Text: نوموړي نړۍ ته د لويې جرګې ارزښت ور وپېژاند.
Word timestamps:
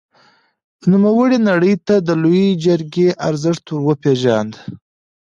نوموړي 0.91 1.37
نړۍ 1.49 1.75
ته 1.87 1.95
د 2.07 2.09
لويې 2.21 2.49
جرګې 2.65 3.07
ارزښت 3.27 3.63
ور 3.71 3.81
وپېژاند. 3.87 4.53